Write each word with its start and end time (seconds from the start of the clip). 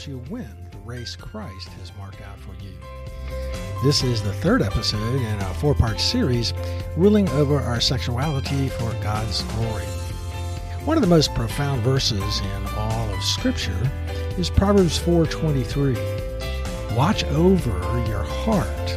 helps 0.00 0.08
you 0.08 0.32
win 0.32 0.48
the 0.70 0.78
race 0.78 1.14
Christ 1.14 1.68
has 1.68 1.92
marked 1.98 2.22
out 2.22 2.38
for 2.38 2.52
you. 2.64 2.72
This 3.84 4.02
is 4.02 4.22
the 4.22 4.32
third 4.32 4.62
episode 4.62 5.20
in 5.20 5.38
a 5.40 5.54
four 5.54 5.74
part 5.74 6.00
series, 6.00 6.54
Ruling 6.96 7.28
Over 7.30 7.60
Our 7.60 7.80
Sexuality 7.80 8.68
for 8.70 8.92
God's 9.02 9.42
Glory. 9.42 9.84
One 10.86 10.96
of 10.96 11.02
the 11.02 11.06
most 11.06 11.34
profound 11.34 11.82
verses 11.82 12.40
in 12.40 12.66
all 12.76 13.12
of 13.12 13.22
Scripture 13.22 13.90
is 14.38 14.48
Proverbs 14.48 14.96
4:23. 14.96 15.96
Watch 16.96 17.24
over 17.24 17.78
your 18.08 18.22
heart 18.24 18.96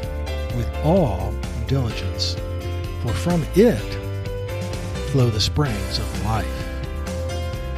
with 0.55 0.69
all 0.85 1.33
diligence, 1.67 2.37
for 3.01 3.13
from 3.13 3.43
it 3.55 3.93
flow 5.11 5.29
the 5.29 5.41
springs 5.41 5.99
of 5.99 6.25
life. 6.25 6.62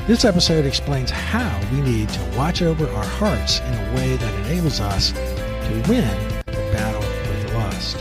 This 0.07 0.23
episode 0.23 0.67
explains 0.67 1.09
how 1.09 1.59
we 1.71 1.81
need 1.81 2.09
to 2.09 2.23
watch 2.37 2.61
over 2.61 2.87
our 2.87 3.03
hearts 3.03 3.59
in 3.59 3.73
a 3.73 3.95
way 3.95 4.15
that 4.15 4.45
enables 4.45 4.79
us 4.79 5.11
to 5.11 5.83
win 5.89 6.07
the 6.45 6.51
battle 6.71 7.01
with 7.01 7.53
lust. 7.55 7.97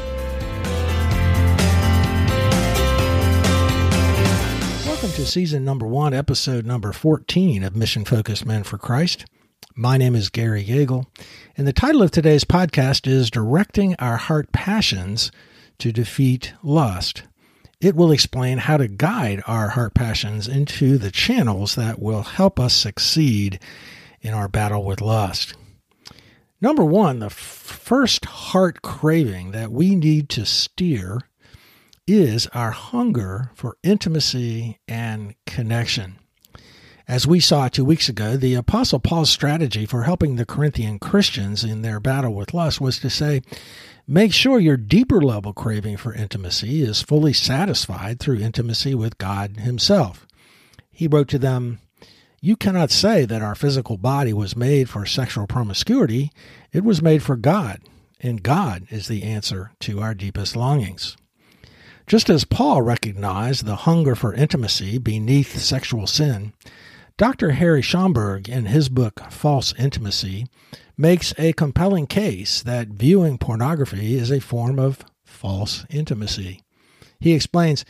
Welcome 4.86 5.12
to 5.12 5.24
season 5.24 5.64
number 5.64 5.86
one, 5.86 6.12
episode 6.12 6.66
number 6.66 6.92
14 6.92 7.64
of 7.64 7.74
Mission 7.74 8.04
Focused 8.04 8.44
Men 8.44 8.64
for 8.64 8.76
Christ. 8.76 9.24
My 9.74 9.96
name 9.96 10.14
is 10.14 10.28
Gary 10.28 10.62
Yeagle, 10.62 11.06
and 11.56 11.66
the 11.66 11.72
title 11.72 12.02
of 12.02 12.10
today's 12.10 12.44
podcast 12.44 13.06
is 13.06 13.30
Directing 13.30 13.96
Our 13.98 14.18
Heart 14.18 14.52
Passions 14.52 15.32
to 15.78 15.90
Defeat 15.90 16.52
Lust. 16.62 17.22
It 17.84 17.94
will 17.94 18.12
explain 18.12 18.56
how 18.56 18.78
to 18.78 18.88
guide 18.88 19.42
our 19.46 19.68
heart 19.68 19.92
passions 19.92 20.48
into 20.48 20.96
the 20.96 21.10
channels 21.10 21.74
that 21.74 22.00
will 22.00 22.22
help 22.22 22.58
us 22.58 22.72
succeed 22.72 23.60
in 24.22 24.32
our 24.32 24.48
battle 24.48 24.86
with 24.86 25.02
lust. 25.02 25.54
Number 26.62 26.82
one, 26.82 27.18
the 27.18 27.28
first 27.28 28.24
heart 28.24 28.80
craving 28.80 29.50
that 29.50 29.70
we 29.70 29.96
need 29.96 30.30
to 30.30 30.46
steer 30.46 31.28
is 32.06 32.46
our 32.54 32.70
hunger 32.70 33.50
for 33.54 33.76
intimacy 33.82 34.78
and 34.88 35.34
connection. 35.44 36.18
As 37.06 37.26
we 37.26 37.38
saw 37.38 37.68
two 37.68 37.84
weeks 37.84 38.08
ago, 38.08 38.38
the 38.38 38.54
Apostle 38.54 38.98
Paul's 38.98 39.28
strategy 39.28 39.84
for 39.84 40.04
helping 40.04 40.36
the 40.36 40.46
Corinthian 40.46 40.98
Christians 40.98 41.62
in 41.62 41.82
their 41.82 42.00
battle 42.00 42.32
with 42.32 42.54
lust 42.54 42.80
was 42.80 42.98
to 43.00 43.10
say, 43.10 43.42
Make 44.06 44.32
sure 44.32 44.58
your 44.58 44.78
deeper 44.78 45.20
level 45.20 45.52
craving 45.52 45.98
for 45.98 46.14
intimacy 46.14 46.80
is 46.80 47.02
fully 47.02 47.34
satisfied 47.34 48.20
through 48.20 48.38
intimacy 48.38 48.94
with 48.94 49.18
God 49.18 49.58
Himself. 49.58 50.26
He 50.90 51.06
wrote 51.06 51.28
to 51.28 51.38
them, 51.38 51.78
You 52.40 52.56
cannot 52.56 52.90
say 52.90 53.26
that 53.26 53.42
our 53.42 53.54
physical 53.54 53.98
body 53.98 54.32
was 54.32 54.56
made 54.56 54.88
for 54.88 55.04
sexual 55.04 55.46
promiscuity. 55.46 56.32
It 56.72 56.84
was 56.84 57.02
made 57.02 57.22
for 57.22 57.36
God, 57.36 57.80
and 58.18 58.42
God 58.42 58.86
is 58.88 59.08
the 59.08 59.24
answer 59.24 59.72
to 59.80 60.00
our 60.00 60.14
deepest 60.14 60.56
longings. 60.56 61.18
Just 62.06 62.30
as 62.30 62.44
Paul 62.44 62.80
recognized 62.80 63.66
the 63.66 63.76
hunger 63.76 64.14
for 64.14 64.32
intimacy 64.32 64.96
beneath 64.96 65.58
sexual 65.58 66.06
sin, 66.06 66.54
Dr. 67.16 67.52
Harry 67.52 67.80
Schaumburg, 67.80 68.48
in 68.48 68.66
his 68.66 68.88
book 68.88 69.20
False 69.30 69.72
Intimacy, 69.78 70.48
makes 70.96 71.32
a 71.38 71.52
compelling 71.52 72.08
case 72.08 72.60
that 72.60 72.88
viewing 72.88 73.38
pornography 73.38 74.16
is 74.16 74.32
a 74.32 74.40
form 74.40 74.80
of 74.80 75.04
false 75.24 75.86
intimacy. 75.90 76.62
He 77.20 77.32
explains 77.32 77.84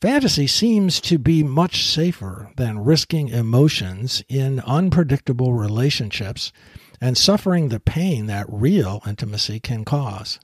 fantasy 0.00 0.48
seems 0.48 1.00
to 1.02 1.18
be 1.18 1.44
much 1.44 1.86
safer 1.86 2.50
than 2.56 2.80
risking 2.80 3.28
emotions 3.28 4.24
in 4.28 4.58
unpredictable 4.58 5.54
relationships 5.54 6.50
and 7.00 7.16
suffering 7.16 7.68
the 7.68 7.78
pain 7.78 8.26
that 8.26 8.46
real 8.48 9.02
intimacy 9.06 9.60
can 9.60 9.84
cause. 9.84 10.40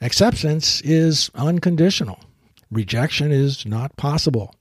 Acceptance 0.00 0.80
is 0.82 1.28
unconditional. 1.34 2.20
Rejection 2.70 3.32
is 3.32 3.66
not 3.66 3.96
possible. 3.96 4.54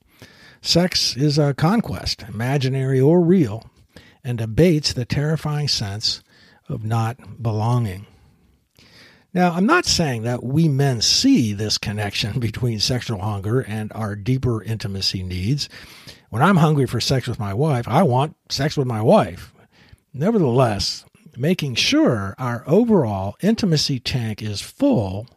Sex 0.65 1.17
is 1.17 1.37
a 1.37 1.53
conquest, 1.53 2.23
imaginary 2.29 2.97
or 2.97 3.19
real, 3.19 3.69
and 4.23 4.39
abates 4.39 4.93
the 4.93 5.03
terrifying 5.03 5.67
sense 5.67 6.23
of 6.69 6.85
not 6.85 7.43
belonging. 7.43 8.07
Now, 9.33 9.51
I'm 9.51 9.65
not 9.65 9.85
saying 9.85 10.23
that 10.23 10.41
we 10.41 10.69
men 10.69 11.01
see 11.01 11.51
this 11.51 11.77
connection 11.77 12.39
between 12.39 12.79
sexual 12.79 13.19
hunger 13.19 13.59
and 13.59 13.91
our 13.93 14.15
deeper 14.15 14.63
intimacy 14.63 15.21
needs. 15.21 15.67
When 16.29 16.41
I'm 16.41 16.55
hungry 16.55 16.87
for 16.87 17.01
sex 17.01 17.27
with 17.27 17.39
my 17.39 17.53
wife, 17.53 17.85
I 17.85 18.03
want 18.03 18.37
sex 18.49 18.77
with 18.77 18.87
my 18.87 19.01
wife. 19.01 19.53
Nevertheless, 20.13 21.03
making 21.35 21.75
sure 21.75 22.35
our 22.39 22.63
overall 22.65 23.35
intimacy 23.41 23.99
tank 23.99 24.41
is 24.41 24.61
full 24.61 25.27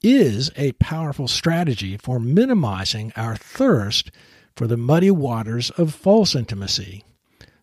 is 0.00 0.52
a 0.54 0.72
powerful 0.72 1.26
strategy 1.26 1.96
for 1.96 2.20
minimizing 2.20 3.12
our 3.16 3.34
thirst 3.34 4.12
for 4.60 4.66
the 4.66 4.76
muddy 4.76 5.10
waters 5.10 5.70
of 5.78 5.94
false 5.94 6.34
intimacy 6.34 7.02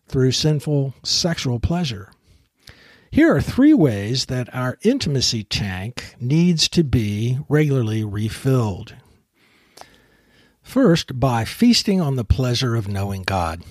through 0.08 0.32
sinful 0.32 0.92
sexual 1.04 1.60
pleasure. 1.60 2.10
Here 3.12 3.32
are 3.36 3.40
three 3.40 3.72
ways 3.72 4.26
that 4.26 4.52
our 4.52 4.78
intimacy 4.82 5.44
tank 5.44 6.16
needs 6.18 6.68
to 6.70 6.82
be 6.82 7.38
regularly 7.48 8.02
refilled. 8.02 8.96
First, 10.60 11.20
by 11.20 11.44
feasting 11.44 12.00
on 12.00 12.16
the 12.16 12.24
pleasure 12.24 12.74
of 12.74 12.88
knowing 12.88 13.22
God. 13.22 13.62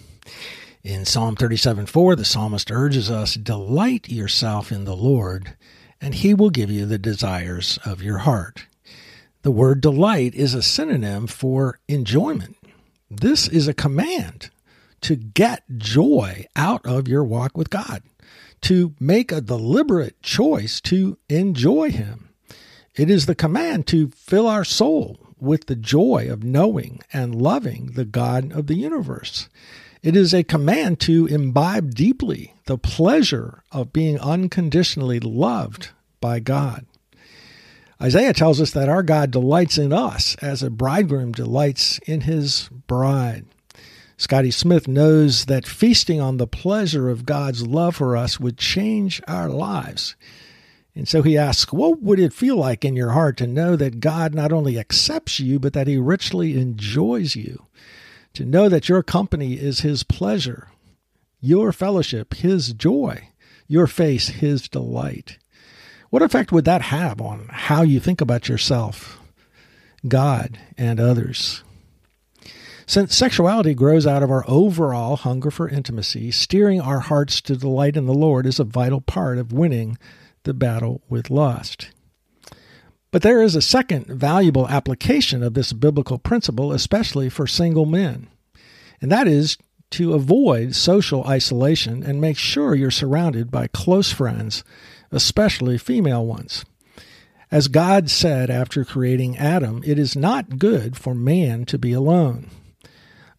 In 0.82 1.04
Psalm 1.04 1.36
37 1.36 1.86
4, 1.86 2.16
the 2.16 2.24
psalmist 2.24 2.72
urges 2.72 3.12
us, 3.12 3.34
"Delight 3.34 4.08
yourself 4.08 4.72
in 4.72 4.86
the 4.86 4.96
Lord, 4.96 5.58
and 6.00 6.16
he 6.16 6.34
will 6.34 6.50
give 6.50 6.72
you 6.72 6.86
the 6.86 6.98
desires 6.98 7.78
of 7.84 8.02
your 8.02 8.20
heart." 8.20 8.68
The 9.42 9.52
word 9.52 9.82
delight 9.82 10.34
is 10.34 10.54
a 10.54 10.62
synonym 10.62 11.28
for 11.28 11.80
enjoyment. 11.88 12.57
This 13.10 13.48
is 13.48 13.68
a 13.68 13.74
command 13.74 14.50
to 15.02 15.16
get 15.16 15.64
joy 15.78 16.46
out 16.56 16.86
of 16.86 17.08
your 17.08 17.24
walk 17.24 17.56
with 17.56 17.70
God 17.70 18.04
to 18.62 18.96
make 19.00 19.32
a 19.32 19.40
deliberate 19.40 20.22
choice 20.22 20.82
to 20.82 21.18
enjoy 21.30 21.92
Him. 21.92 22.30
It 22.96 23.10
is 23.10 23.26
the 23.26 23.36
command 23.36 23.88
to 23.88 24.10
fill 24.10 24.48
our 24.48 24.66
soul 24.66 25.20
with 25.40 25.68
the 25.68 25.76
joy 25.76 26.28
of 26.30 26.44
knowing 26.44 27.00
and 27.14 27.40
loving 27.40 27.92
the 27.94 28.06
God 28.06 28.52
of 28.52 28.68
the 28.68 28.76
universe. 28.76 29.48
It 30.02 30.16
is 30.16 30.34
a 30.34 30.44
command 30.44 31.00
to 31.02 31.28
imbibe 31.28 31.94
deeply 31.94 32.56
the 32.66 32.78
pleasure 32.78 33.64
of 33.72 33.94
being 33.94 34.20
unconditionally 34.20 35.20
loved 35.20 35.92
by 36.20 36.40
God. 36.40 36.87
Isaiah 38.02 38.34
tells 38.34 38.62
us 38.62 38.72
that 38.72 38.90
our 38.90 39.02
God 39.02 39.32
delights 39.32 39.78
in 39.78 39.92
us 39.92 40.36
as 40.36 40.62
a 40.62 40.70
bridegroom 40.70 41.32
delights 41.32 41.98
in 42.00 42.22
his 42.22 42.70
bride. 42.86 43.46
Scotty 44.18 44.52
Smith 44.52 44.88
knows 44.88 45.46
that 45.46 45.68
feasting 45.68 46.22
on 46.22 46.38
the 46.38 46.48
pleasure 46.48 47.10
of 47.10 47.26
God's 47.26 47.66
love 47.66 47.96
for 47.96 48.16
us 48.16 48.40
would 48.40 48.58
change 48.58 49.22
our 49.28 49.50
lives. 49.50 50.16
And 50.96 51.08
so 51.08 51.22
he 51.22 51.38
asks, 51.38 51.72
What 51.72 52.02
would 52.02 52.20
it 52.20 52.34
feel 52.34 52.56
like 52.56 52.84
in 52.84 52.96
your 52.96 53.12
heart 53.12 53.38
to 53.38 53.48
know 53.48 53.76
that 53.76 54.00
God 54.00 54.34
not 54.34 54.52
only 54.52 54.80
accepts 54.80 55.40
you, 55.40 55.60
but 55.60 55.74
that 55.74 55.88
he 55.88 55.98
richly 55.98 56.60
enjoys 56.60 57.36
you? 57.36 57.68
To 58.34 58.46
know 58.46 58.70
that 58.70 58.90
your 58.90 59.04
company 59.04 59.54
is 59.54 59.82
his 59.82 60.02
pleasure, 60.02 60.70
your 61.40 61.72
fellowship, 61.72 62.34
his 62.36 62.74
joy, 62.74 63.30
your 63.68 63.86
face, 63.86 64.30
his 64.30 64.68
delight. 64.68 65.38
What 66.10 66.22
effect 66.22 66.52
would 66.52 66.66
that 66.66 66.84
have 66.84 67.22
on 67.22 67.50
how 67.52 67.82
you 67.82 68.00
think 68.00 68.22
about 68.22 68.48
yourself, 68.48 69.20
God, 70.08 70.58
and 70.78 71.00
others? 71.00 71.64
Since 72.86 73.14
sexuality 73.14 73.74
grows 73.74 74.08
out 74.08 74.24
of 74.24 74.32
our 74.32 74.46
overall 74.48 75.18
hunger 75.18 75.52
for 75.52 75.68
intimacy, 75.68 76.32
steering 76.32 76.80
our 76.80 77.02
hearts 77.02 77.42
to 77.42 77.58
delight 77.58 77.98
in 77.98 78.06
the 78.06 78.14
Lord 78.14 78.46
is 78.46 78.60
a 78.60 78.64
vital 78.64 79.02
part 79.02 79.38
of 79.38 79.52
winning 79.52 79.98
the 80.44 80.54
battle 80.54 81.02
with 81.10 81.30
lust. 81.30 81.90
But 83.12 83.24
there 83.24 83.42
is 83.42 83.56
a 83.56 83.62
second 83.62 84.06
valuable 84.08 84.70
application 84.70 85.44
of 85.44 85.54
this 85.54 85.74
biblical 85.74 86.18
principle, 86.18 86.72
especially 86.72 87.28
for 87.28 87.48
single 87.48 87.86
men, 87.86 88.28
and 89.02 89.12
that 89.12 89.28
is 89.28 89.58
to 89.92 90.14
avoid 90.14 90.76
social 90.76 91.26
isolation 91.26 92.04
and 92.04 92.22
make 92.22 92.38
sure 92.38 92.76
you're 92.76 92.92
surrounded 92.92 93.52
by 93.52 93.68
close 93.68 94.12
friends, 94.12 94.64
especially 95.12 95.78
female 95.78 96.26
ones. 96.26 96.66
As 97.50 97.70
God 97.70 98.10
said 98.10 98.50
after 98.50 98.84
creating 98.84 99.38
Adam, 99.38 99.82
it 99.86 99.98
is 99.98 100.16
not 100.16 100.60
good 100.60 100.98
for 100.98 101.16
man 101.16 101.66
to 101.66 101.78
be 101.78 101.94
alone. 101.94 102.50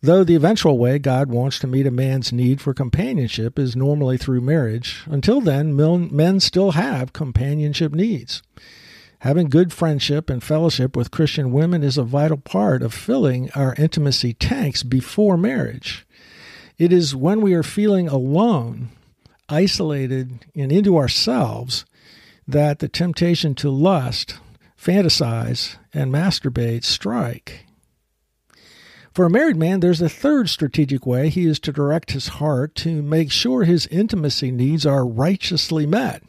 Though 0.01 0.23
the 0.23 0.37
eventual 0.37 0.79
way 0.79 0.99
God 0.99 1.29
wants 1.29 1.59
to 1.59 1.67
meet 1.67 1.87
a 1.87 1.91
man's 1.91 2.33
need 2.33 2.61
for 2.61 2.73
companionship 2.73 3.59
is 3.59 3.75
normally 3.75 4.17
through 4.17 4.41
marriage, 4.41 5.03
until 5.07 5.41
then, 5.41 5.75
men 5.77 6.41
still 6.41 6.71
have 6.71 7.13
companionship 7.13 7.93
needs. 7.93 8.43
Having 9.23 9.49
good 9.49 9.73
friendship 9.73 10.31
and 10.31 10.43
fellowship 10.43 10.97
with 10.97 11.11
Christian 11.11 11.51
women 11.51 11.83
is 11.83 11.99
a 11.99 12.05
vital 12.05 12.37
part 12.37 12.83
of 12.83 12.95
filling 12.95 13.51
our 13.57 13.75
intimacy 13.75 14.33
tanks 14.33 14.85
before 14.85 15.37
marriage. 15.37 16.07
It 16.79 16.93
is 16.93 17.17
when 17.17 17.41
we 17.41 17.53
are 17.55 17.65
feeling 17.65 18.07
alone, 18.07 18.91
isolated 19.49 20.47
and 20.55 20.73
into 20.73 20.97
ourselves 20.97 21.85
that 22.47 22.79
the 22.79 22.89
temptation 22.89 23.55
to 23.57 23.71
lust, 23.71 24.39
fantasize, 24.77 25.77
and 25.93 26.13
masturbate 26.13 26.85
strike. 26.85 27.67
For 29.13 29.27
a 29.27 29.31
married 29.31 29.57
man, 29.57 29.81
there's 29.81 30.01
a 30.01 30.09
third 30.09 30.49
strategic 30.49 31.05
way 31.05 31.29
he 31.29 31.47
is 31.47 31.59
to 31.61 31.73
direct 31.73 32.13
his 32.13 32.29
heart 32.29 32.75
to 32.77 33.03
make 33.03 33.33
sure 33.33 33.65
his 33.65 33.89
intimacy 33.89 34.51
needs 34.53 34.87
are 34.87 35.05
righteously 35.05 35.87
met, 35.87 36.23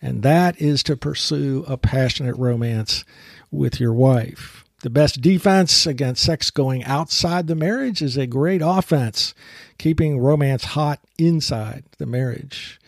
and 0.00 0.22
that 0.22 0.60
is 0.60 0.82
to 0.84 0.96
pursue 0.96 1.64
a 1.66 1.76
passionate 1.76 2.36
romance 2.36 3.04
with 3.50 3.80
your 3.80 3.92
wife. 3.92 4.61
The 4.82 4.90
best 4.90 5.20
defense 5.20 5.86
against 5.86 6.24
sex 6.24 6.50
going 6.50 6.82
outside 6.82 7.46
the 7.46 7.54
marriage 7.54 8.02
is 8.02 8.16
a 8.16 8.26
great 8.26 8.62
offense, 8.64 9.32
keeping 9.78 10.18
romance 10.18 10.64
hot 10.64 10.98
inside 11.18 11.84
the 11.98 12.06
marriage. 12.06 12.80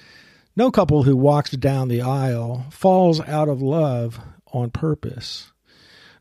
No 0.57 0.73
couple 0.73 1.05
who 1.05 1.17
walks 1.17 1.53
down 1.53 1.87
the 1.87 2.03
aisle 2.03 2.67
falls 2.71 3.21
out 3.21 3.49
of 3.49 3.63
love 3.63 4.19
on 4.53 4.71
purpose. 4.71 5.53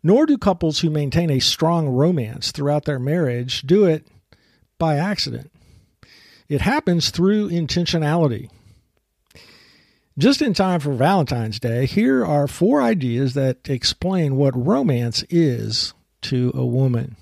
Nor 0.03 0.27
do 0.27 0.37
couples 0.37 0.81
who 0.81 0.91
maintain 0.91 1.31
a 1.31 1.39
strong 1.39 1.89
romance 1.89 2.51
throughout 2.51 2.85
their 2.85 2.99
marriage 2.99 3.63
do 3.63 3.85
it 3.85 4.05
by 4.77 4.97
accident. 4.97 5.51
It 6.47 6.61
happens 6.61 7.09
through 7.09 7.49
intentionality. 7.49 8.51
Just 10.15 10.43
in 10.43 10.53
time 10.53 10.79
for 10.79 10.93
Valentine's 10.93 11.59
Day, 11.59 11.87
here 11.87 12.23
are 12.23 12.47
four 12.47 12.83
ideas 12.83 13.33
that 13.33 13.67
explain 13.67 14.35
what 14.35 14.55
romance 14.55 15.23
is 15.27 15.95
to 16.21 16.51
a 16.53 16.63
woman. 16.63 17.15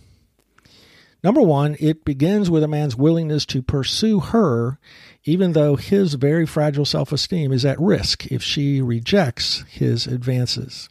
Number 1.24 1.40
one, 1.40 1.78
it 1.80 2.04
begins 2.04 2.50
with 2.50 2.64
a 2.64 2.68
man's 2.68 2.98
willingness 2.98 3.46
to 3.46 3.62
pursue 3.62 4.20
her, 4.20 4.78
even 5.24 5.54
though 5.54 5.78
his 5.78 6.16
very 6.16 6.46
fragile 6.46 6.84
self 6.84 7.14
esteem 7.14 7.54
is 7.54 7.64
at 7.64 7.80
risk 7.80 8.26
if 8.26 8.44
she 8.44 8.82
rejects 8.82 9.64
his 9.70 10.06
advances. 10.06 10.90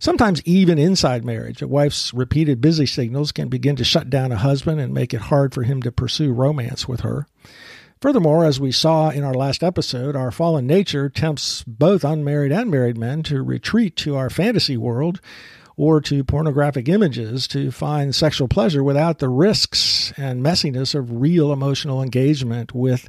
Sometimes, 0.00 0.42
even 0.44 0.76
inside 0.76 1.24
marriage, 1.24 1.62
a 1.62 1.68
wife's 1.68 2.12
repeated 2.12 2.60
busy 2.60 2.86
signals 2.86 3.30
can 3.30 3.48
begin 3.48 3.76
to 3.76 3.84
shut 3.84 4.10
down 4.10 4.32
a 4.32 4.36
husband 4.36 4.80
and 4.80 4.92
make 4.92 5.14
it 5.14 5.20
hard 5.20 5.54
for 5.54 5.62
him 5.62 5.82
to 5.82 5.92
pursue 5.92 6.32
romance 6.32 6.88
with 6.88 7.02
her. 7.02 7.28
Furthermore, 8.02 8.44
as 8.44 8.60
we 8.60 8.72
saw 8.72 9.10
in 9.10 9.24
our 9.24 9.32
last 9.32 9.62
episode, 9.62 10.16
our 10.16 10.30
fallen 10.30 10.66
nature 10.66 11.08
tempts 11.08 11.62
both 11.62 12.04
unmarried 12.04 12.52
and 12.52 12.70
married 12.70 12.98
men 12.98 13.22
to 13.22 13.42
retreat 13.42 13.96
to 13.96 14.16
our 14.16 14.28
fantasy 14.28 14.76
world 14.76 15.20
or 15.76 16.00
to 16.02 16.24
pornographic 16.24 16.88
images 16.88 17.46
to 17.48 17.70
find 17.70 18.14
sexual 18.14 18.48
pleasure 18.48 18.82
without 18.82 19.20
the 19.20 19.28
risks 19.28 20.12
and 20.16 20.42
messiness 20.42 20.94
of 20.94 21.20
real 21.20 21.52
emotional 21.52 22.02
engagement 22.02 22.74
with 22.74 23.08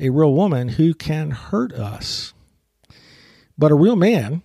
a 0.00 0.08
real 0.08 0.32
woman 0.32 0.68
who 0.68 0.94
can 0.94 1.32
hurt 1.32 1.72
us. 1.72 2.32
But 3.58 3.72
a 3.72 3.74
real 3.74 3.96
man 3.96 4.42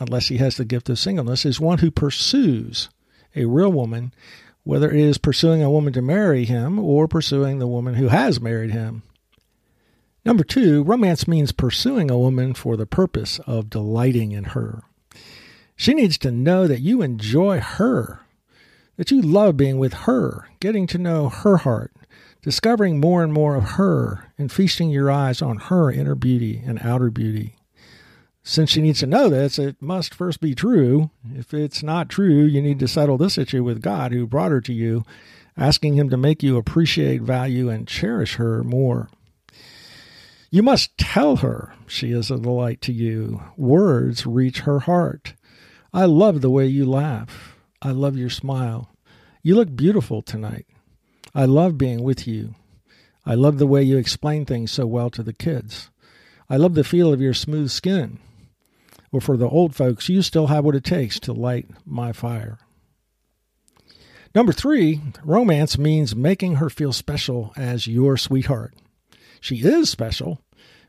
unless 0.00 0.28
he 0.28 0.38
has 0.38 0.56
the 0.56 0.64
gift 0.64 0.88
of 0.88 0.98
singleness, 0.98 1.44
is 1.44 1.60
one 1.60 1.78
who 1.78 1.90
pursues 1.90 2.88
a 3.36 3.44
real 3.44 3.70
woman, 3.70 4.12
whether 4.62 4.90
it 4.90 5.00
is 5.00 5.18
pursuing 5.18 5.62
a 5.62 5.70
woman 5.70 5.92
to 5.92 6.02
marry 6.02 6.44
him 6.44 6.78
or 6.78 7.06
pursuing 7.06 7.58
the 7.58 7.66
woman 7.66 7.94
who 7.94 8.08
has 8.08 8.40
married 8.40 8.70
him. 8.70 9.02
Number 10.24 10.42
two, 10.42 10.82
romance 10.82 11.28
means 11.28 11.52
pursuing 11.52 12.10
a 12.10 12.18
woman 12.18 12.54
for 12.54 12.76
the 12.76 12.86
purpose 12.86 13.40
of 13.46 13.68
delighting 13.68 14.32
in 14.32 14.44
her. 14.44 14.82
She 15.76 15.92
needs 15.92 16.16
to 16.18 16.30
know 16.30 16.66
that 16.66 16.80
you 16.80 17.02
enjoy 17.02 17.60
her, 17.60 18.20
that 18.96 19.10
you 19.10 19.20
love 19.20 19.56
being 19.56 19.78
with 19.78 19.92
her, 19.92 20.48
getting 20.60 20.86
to 20.88 20.98
know 20.98 21.28
her 21.28 21.58
heart, 21.58 21.92
discovering 22.40 23.00
more 23.00 23.22
and 23.22 23.32
more 23.32 23.54
of 23.54 23.72
her, 23.72 24.32
and 24.38 24.50
feasting 24.50 24.88
your 24.88 25.10
eyes 25.10 25.42
on 25.42 25.58
her 25.58 25.90
inner 25.90 26.14
beauty 26.14 26.62
and 26.64 26.78
outer 26.80 27.10
beauty. 27.10 27.56
Since 28.42 28.70
she 28.70 28.80
needs 28.80 29.00
to 29.00 29.06
know 29.06 29.28
this, 29.28 29.58
it 29.58 29.80
must 29.80 30.14
first 30.14 30.40
be 30.40 30.54
true. 30.54 31.10
If 31.34 31.52
it's 31.52 31.82
not 31.82 32.08
true, 32.08 32.44
you 32.44 32.62
need 32.62 32.78
to 32.78 32.88
settle 32.88 33.18
this 33.18 33.36
issue 33.36 33.64
with 33.64 33.82
God 33.82 34.12
who 34.12 34.26
brought 34.26 34.52
her 34.52 34.60
to 34.62 34.72
you, 34.72 35.04
asking 35.56 35.94
Him 35.94 36.08
to 36.10 36.16
make 36.16 36.42
you 36.42 36.56
appreciate, 36.56 37.22
value, 37.22 37.68
and 37.68 37.88
cherish 37.88 38.36
her 38.36 38.62
more. 38.62 39.08
You 40.54 40.62
must 40.62 40.96
tell 40.96 41.38
her 41.38 41.74
she 41.84 42.12
is 42.12 42.30
a 42.30 42.38
delight 42.38 42.80
to 42.82 42.92
you. 42.92 43.42
Words 43.56 44.24
reach 44.24 44.60
her 44.60 44.78
heart. 44.78 45.34
I 45.92 46.04
love 46.04 46.42
the 46.42 46.50
way 46.50 46.64
you 46.64 46.88
laugh. 46.88 47.56
I 47.82 47.90
love 47.90 48.16
your 48.16 48.30
smile. 48.30 48.94
You 49.42 49.56
look 49.56 49.74
beautiful 49.74 50.22
tonight. 50.22 50.66
I 51.34 51.44
love 51.44 51.76
being 51.76 52.04
with 52.04 52.28
you. 52.28 52.54
I 53.26 53.34
love 53.34 53.58
the 53.58 53.66
way 53.66 53.82
you 53.82 53.98
explain 53.98 54.44
things 54.46 54.70
so 54.70 54.86
well 54.86 55.10
to 55.10 55.24
the 55.24 55.32
kids. 55.32 55.90
I 56.48 56.56
love 56.56 56.74
the 56.74 56.84
feel 56.84 57.12
of 57.12 57.20
your 57.20 57.34
smooth 57.34 57.70
skin. 57.70 58.20
Well, 59.10 59.18
for 59.18 59.36
the 59.36 59.48
old 59.48 59.74
folks, 59.74 60.08
you 60.08 60.22
still 60.22 60.46
have 60.46 60.64
what 60.64 60.76
it 60.76 60.84
takes 60.84 61.18
to 61.18 61.32
light 61.32 61.66
my 61.84 62.12
fire. 62.12 62.60
Number 64.36 64.52
three, 64.52 65.00
romance 65.24 65.76
means 65.76 66.14
making 66.14 66.56
her 66.56 66.70
feel 66.70 66.92
special 66.92 67.52
as 67.56 67.88
your 67.88 68.16
sweetheart. 68.16 68.74
She 69.44 69.56
is 69.56 69.90
special 69.90 70.40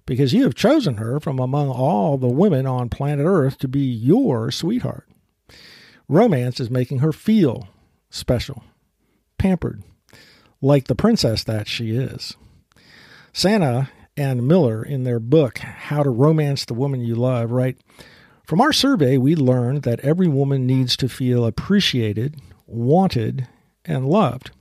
because 0.05 0.33
you 0.33 0.43
have 0.43 0.55
chosen 0.55 0.97
her 0.97 1.19
from 1.19 1.39
among 1.39 1.69
all 1.69 2.17
the 2.17 2.27
women 2.27 2.65
on 2.65 2.89
planet 2.89 3.25
Earth 3.25 3.57
to 3.59 3.67
be 3.67 3.81
your 3.81 4.51
sweetheart. 4.51 5.07
Romance 6.07 6.59
is 6.59 6.69
making 6.69 6.99
her 6.99 7.11
feel 7.11 7.67
special, 8.09 8.63
pampered, 9.37 9.83
like 10.61 10.85
the 10.85 10.95
princess 10.95 11.43
that 11.43 11.67
she 11.67 11.95
is. 11.95 12.35
Sanna 13.33 13.89
and 14.15 14.47
Miller, 14.47 14.83
in 14.83 15.03
their 15.03 15.19
book, 15.19 15.57
How 15.59 16.03
to 16.03 16.09
Romance 16.09 16.65
the 16.65 16.73
Woman 16.73 17.01
You 17.01 17.15
Love, 17.15 17.51
write 17.51 17.77
from 18.45 18.61
our 18.61 18.71
survey, 18.71 19.17
we 19.17 19.35
learned 19.35 19.81
that 19.83 19.99
every 20.01 20.27
woman 20.27 20.67
needs 20.67 20.95
to 20.97 21.09
feel 21.09 21.45
appreciated, 21.45 22.39
wanted, 22.67 23.47
and 23.83 24.07
loved. 24.07 24.51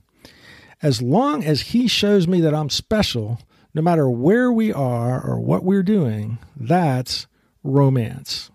As 0.81 1.03
long 1.03 1.43
as 1.43 1.61
he 1.61 1.87
shows 1.87 2.27
me 2.27 2.41
that 2.41 2.55
I'm 2.55 2.71
special, 2.71 3.39
no 3.75 3.81
matter 3.81 4.09
where 4.09 4.51
we 4.51 4.71
are 4.71 5.21
or 5.21 5.37
what 5.37 5.65
we're 5.65 5.83
doing, 5.83 6.39
that's 6.55 7.27
romance. 7.61 8.49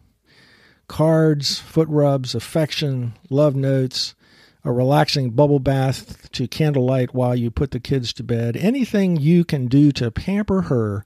Cards, 0.88 1.58
foot 1.58 1.88
rubs, 1.88 2.34
affection, 2.34 3.12
love 3.28 3.54
notes, 3.54 4.14
a 4.64 4.72
relaxing 4.72 5.30
bubble 5.30 5.58
bath 5.60 6.30
to 6.32 6.48
candlelight 6.48 7.14
while 7.14 7.36
you 7.36 7.50
put 7.50 7.70
the 7.70 7.78
kids 7.78 8.14
to 8.14 8.22
bed, 8.22 8.56
anything 8.56 9.16
you 9.16 9.44
can 9.44 9.66
do 9.66 9.92
to 9.92 10.10
pamper 10.10 10.62
her 10.62 11.04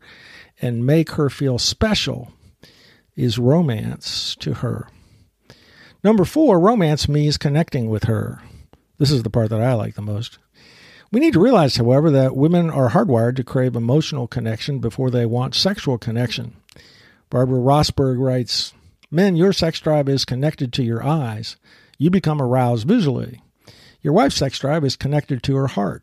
and 0.62 0.86
make 0.86 1.10
her 1.12 1.28
feel 1.28 1.58
special 1.58 2.32
is 3.16 3.36
romance 3.36 4.36
to 4.36 4.54
her. 4.54 4.88
Number 6.04 6.24
four, 6.24 6.60
romance 6.60 7.08
means 7.08 7.36
connecting 7.36 7.88
with 7.90 8.04
her. 8.04 8.40
This 8.98 9.10
is 9.10 9.24
the 9.24 9.30
part 9.30 9.50
that 9.50 9.60
I 9.60 9.74
like 9.74 9.96
the 9.96 10.02
most. 10.02 10.38
We 11.14 11.20
need 11.20 11.34
to 11.34 11.40
realize, 11.40 11.76
however, 11.76 12.10
that 12.10 12.34
women 12.34 12.70
are 12.70 12.90
hardwired 12.90 13.36
to 13.36 13.44
crave 13.44 13.76
emotional 13.76 14.26
connection 14.26 14.80
before 14.80 15.12
they 15.12 15.24
want 15.24 15.54
sexual 15.54 15.96
connection. 15.96 16.56
Barbara 17.30 17.60
Rosberg 17.60 18.18
writes 18.18 18.74
Men, 19.12 19.36
your 19.36 19.52
sex 19.52 19.78
drive 19.78 20.08
is 20.08 20.24
connected 20.24 20.72
to 20.72 20.82
your 20.82 21.04
eyes. 21.04 21.54
You 21.98 22.10
become 22.10 22.42
aroused 22.42 22.88
visually. 22.88 23.40
Your 24.02 24.12
wife's 24.12 24.34
sex 24.34 24.58
drive 24.58 24.82
is 24.84 24.96
connected 24.96 25.44
to 25.44 25.54
her 25.54 25.68
heart. 25.68 26.02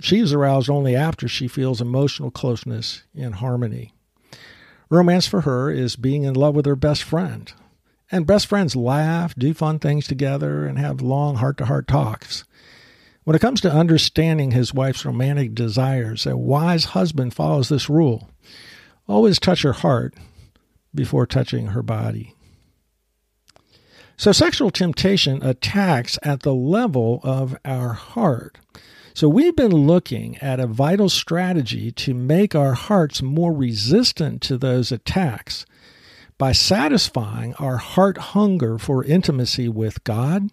She 0.00 0.18
is 0.18 0.32
aroused 0.32 0.68
only 0.68 0.96
after 0.96 1.28
she 1.28 1.46
feels 1.46 1.80
emotional 1.80 2.32
closeness 2.32 3.04
and 3.14 3.36
harmony. 3.36 3.92
Romance 4.90 5.28
for 5.28 5.42
her 5.42 5.70
is 5.70 5.94
being 5.94 6.24
in 6.24 6.34
love 6.34 6.56
with 6.56 6.66
her 6.66 6.74
best 6.74 7.04
friend. 7.04 7.52
And 8.10 8.26
best 8.26 8.48
friends 8.48 8.74
laugh, 8.74 9.36
do 9.36 9.54
fun 9.54 9.78
things 9.78 10.08
together, 10.08 10.66
and 10.66 10.80
have 10.80 11.00
long 11.00 11.36
heart 11.36 11.58
to 11.58 11.66
heart 11.66 11.86
talks. 11.86 12.42
When 13.28 13.36
it 13.36 13.42
comes 13.42 13.60
to 13.60 13.70
understanding 13.70 14.52
his 14.52 14.72
wife's 14.72 15.04
romantic 15.04 15.54
desires, 15.54 16.24
a 16.24 16.34
wise 16.34 16.86
husband 16.86 17.34
follows 17.34 17.68
this 17.68 17.90
rule 17.90 18.30
always 19.06 19.38
touch 19.38 19.60
her 19.64 19.74
heart 19.74 20.14
before 20.94 21.26
touching 21.26 21.66
her 21.66 21.82
body. 21.82 22.34
So, 24.16 24.32
sexual 24.32 24.70
temptation 24.70 25.42
attacks 25.42 26.18
at 26.22 26.40
the 26.40 26.54
level 26.54 27.20
of 27.22 27.54
our 27.66 27.92
heart. 27.92 28.56
So, 29.12 29.28
we've 29.28 29.54
been 29.54 29.76
looking 29.86 30.38
at 30.38 30.58
a 30.58 30.66
vital 30.66 31.10
strategy 31.10 31.92
to 31.92 32.14
make 32.14 32.54
our 32.54 32.72
hearts 32.72 33.20
more 33.20 33.52
resistant 33.52 34.40
to 34.44 34.56
those 34.56 34.90
attacks 34.90 35.66
by 36.38 36.52
satisfying 36.52 37.52
our 37.56 37.76
heart 37.76 38.16
hunger 38.16 38.78
for 38.78 39.04
intimacy 39.04 39.68
with 39.68 40.02
God, 40.02 40.48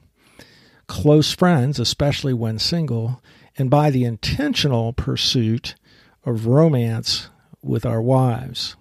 close 0.87 1.33
friends, 1.33 1.79
especially 1.79 2.33
when 2.33 2.59
single, 2.59 3.21
and 3.57 3.69
by 3.69 3.89
the 3.89 4.03
intentional 4.03 4.93
pursuit 4.93 5.75
of 6.25 6.45
romance 6.45 7.29
with 7.61 7.85
our 7.85 8.01
wives. 8.01 8.75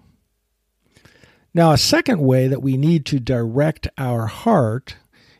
Now, 1.53 1.71
a 1.71 1.77
second 1.77 2.19
way 2.21 2.47
that 2.47 2.61
we 2.61 2.75
need 2.75 3.05
to 3.07 3.19
direct 3.19 3.87
our 3.97 4.27
heart 4.27 4.97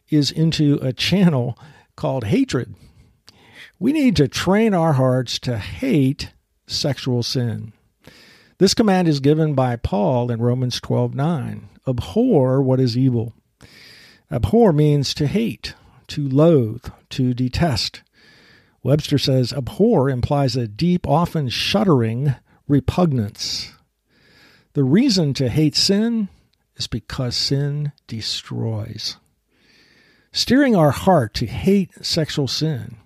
is 0.10 0.32
into 0.32 0.80
a 0.82 0.94
channel 0.94 1.58
called 1.96 2.26
hatred. 2.26 2.74
We 3.80 3.92
need 3.92 4.16
to 4.16 4.28
train 4.28 4.74
our 4.74 4.94
hearts 4.94 5.40
to 5.40 5.58
hate 5.58 6.32
sexual 6.68 7.24
sin. 7.24 7.74
This 8.58 8.74
command 8.74 9.10
is 9.10 9.20
given 9.20 9.54
by 9.54 9.76
Paul 9.76 10.32
in 10.32 10.42
Romans 10.42 10.80
12:9. 10.80 11.68
Abhor 11.86 12.62
what 12.62 12.80
is 12.80 12.98
evil. 12.98 13.34
Abhor 14.32 14.72
means 14.72 15.14
to 15.16 15.28
hate, 15.28 15.74
to 16.08 16.28
loathe, 16.28 16.86
to 17.12 17.34
detest. 17.34 18.02
Webster 18.84 19.18
says 19.18 19.52
abhor 19.52 20.10
implies 20.10 20.56
a 20.56 20.68
deep, 20.68 21.08
often 21.08 21.50
shuddering 21.50 22.36
repugnance. 22.68 23.74
The 24.74 24.84
reason 24.84 25.34
to 25.36 25.50
hate 25.50 25.76
sin 25.76 26.30
is 26.76 26.88
because 26.88 27.36
sin 27.36 27.94
destroys. 28.08 29.18
Steering 30.32 30.76
our 30.76 30.92
heart 30.92 31.34
to 31.36 31.46
hate 31.46 32.06
sexual 32.06 32.48
sin 32.48 32.98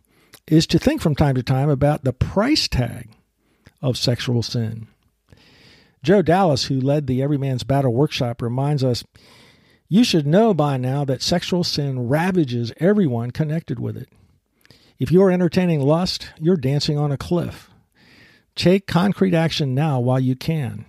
is 0.47 0.65
to 0.67 0.79
think 0.79 1.01
from 1.01 1.15
time 1.15 1.35
to 1.35 1.43
time 1.43 1.69
about 1.69 2.03
the 2.03 2.13
price 2.13 2.67
tag 2.67 3.09
of 3.81 3.97
sexual 3.97 4.41
sin. 4.41 4.87
Joe 6.01 6.21
Dallas, 6.21 6.65
who 6.65 6.79
led 6.79 7.07
the 7.07 7.21
Everyman's 7.21 7.63
Battle 7.63 7.93
workshop, 7.93 8.41
reminds 8.41 8.83
us 8.83 9.03
you 9.89 10.03
should 10.03 10.27
know 10.27 10.53
by 10.53 10.77
now 10.77 11.03
that 11.03 11.23
sexual 11.23 11.63
sin 11.63 12.07
ravages 12.07 12.71
everyone 12.77 13.31
connected 13.31 13.79
with 13.79 13.97
it. 13.97 14.07
If 14.99 15.11
you're 15.11 15.31
entertaining 15.31 15.81
lust, 15.81 16.29
you're 16.39 16.55
dancing 16.55 16.97
on 16.97 17.11
a 17.11 17.17
cliff. 17.17 17.69
Take 18.55 18.85
concrete 18.85 19.33
action 19.33 19.73
now 19.73 19.99
while 19.99 20.19
you 20.19 20.35
can. 20.35 20.85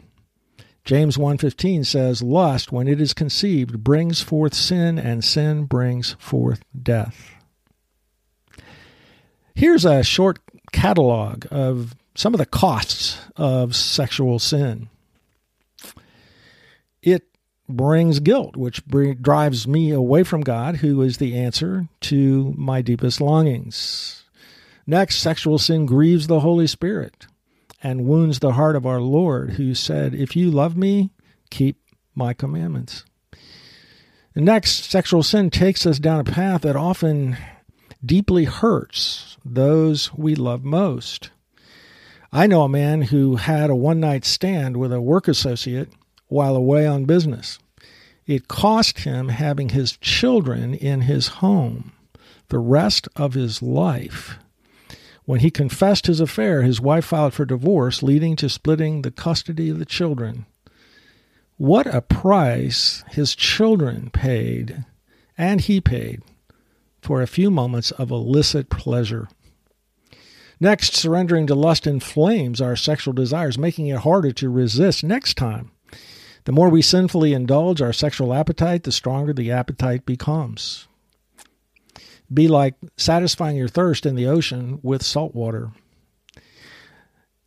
James 0.84 1.16
1:15 1.16 1.84
says 1.84 2.22
lust 2.22 2.72
when 2.72 2.88
it 2.88 3.00
is 3.00 3.14
conceived 3.14 3.84
brings 3.84 4.20
forth 4.20 4.54
sin 4.54 4.98
and 4.98 5.24
sin 5.24 5.64
brings 5.64 6.16
forth 6.18 6.62
death. 6.80 7.30
Here's 9.54 9.84
a 9.84 10.02
short 10.02 10.40
catalog 10.72 11.46
of 11.50 11.94
some 12.14 12.34
of 12.34 12.38
the 12.38 12.46
costs 12.46 13.18
of 13.36 13.76
sexual 13.76 14.38
sin. 14.38 14.88
It 17.02 17.29
brings 17.76 18.20
guilt, 18.20 18.56
which 18.56 18.82
drives 18.86 19.66
me 19.66 19.90
away 19.90 20.22
from 20.22 20.42
God, 20.42 20.76
who 20.76 21.00
is 21.02 21.18
the 21.18 21.36
answer 21.36 21.88
to 22.02 22.54
my 22.56 22.82
deepest 22.82 23.20
longings. 23.20 24.24
Next, 24.86 25.16
sexual 25.16 25.58
sin 25.58 25.86
grieves 25.86 26.26
the 26.26 26.40
Holy 26.40 26.66
Spirit 26.66 27.26
and 27.82 28.06
wounds 28.06 28.38
the 28.38 28.52
heart 28.52 28.76
of 28.76 28.86
our 28.86 29.00
Lord, 29.00 29.52
who 29.52 29.74
said, 29.74 30.14
If 30.14 30.36
you 30.36 30.50
love 30.50 30.76
me, 30.76 31.10
keep 31.50 31.78
my 32.14 32.34
commandments. 32.34 33.04
And 34.34 34.44
next, 34.44 34.84
sexual 34.84 35.22
sin 35.22 35.50
takes 35.50 35.86
us 35.86 35.98
down 35.98 36.20
a 36.20 36.24
path 36.24 36.62
that 36.62 36.76
often 36.76 37.36
deeply 38.04 38.44
hurts 38.44 39.36
those 39.44 40.12
we 40.14 40.34
love 40.34 40.64
most. 40.64 41.30
I 42.32 42.46
know 42.46 42.62
a 42.62 42.68
man 42.68 43.02
who 43.02 43.36
had 43.36 43.70
a 43.70 43.76
one 43.76 44.00
night 44.00 44.24
stand 44.24 44.76
with 44.76 44.92
a 44.92 45.00
work 45.00 45.26
associate 45.26 45.90
while 46.30 46.56
away 46.56 46.86
on 46.86 47.04
business. 47.04 47.58
It 48.26 48.48
cost 48.48 49.00
him 49.00 49.28
having 49.28 49.70
his 49.70 49.96
children 49.98 50.72
in 50.72 51.02
his 51.02 51.28
home 51.28 51.92
the 52.50 52.58
rest 52.58 53.08
of 53.16 53.34
his 53.34 53.62
life. 53.62 54.38
When 55.24 55.40
he 55.40 55.50
confessed 55.50 56.06
his 56.06 56.20
affair, 56.20 56.62
his 56.62 56.80
wife 56.80 57.04
filed 57.06 57.34
for 57.34 57.44
divorce, 57.44 58.02
leading 58.02 58.36
to 58.36 58.48
splitting 58.48 59.02
the 59.02 59.10
custody 59.10 59.70
of 59.70 59.78
the 59.78 59.84
children. 59.84 60.46
What 61.56 61.86
a 61.86 62.00
price 62.00 63.04
his 63.10 63.34
children 63.34 64.10
paid, 64.10 64.84
and 65.38 65.60
he 65.60 65.80
paid, 65.80 66.22
for 67.00 67.22
a 67.22 67.26
few 67.26 67.50
moments 67.50 67.90
of 67.92 68.10
illicit 68.10 68.70
pleasure. 68.70 69.28
Next, 70.58 70.94
surrendering 70.94 71.46
to 71.46 71.54
lust 71.54 71.86
inflames 71.86 72.60
our 72.60 72.76
sexual 72.76 73.14
desires, 73.14 73.56
making 73.56 73.86
it 73.86 74.00
harder 74.00 74.32
to 74.32 74.50
resist 74.50 75.04
next 75.04 75.36
time. 75.36 75.70
The 76.44 76.52
more 76.52 76.68
we 76.68 76.82
sinfully 76.82 77.32
indulge 77.32 77.82
our 77.82 77.92
sexual 77.92 78.32
appetite, 78.32 78.84
the 78.84 78.92
stronger 78.92 79.32
the 79.32 79.50
appetite 79.50 80.06
becomes 80.06 80.88
be 82.32 82.48
like 82.48 82.74
satisfying 82.96 83.56
your 83.56 83.68
thirst 83.68 84.06
in 84.06 84.14
the 84.14 84.26
ocean 84.26 84.78
with 84.82 85.02
salt 85.02 85.34
water. 85.34 85.72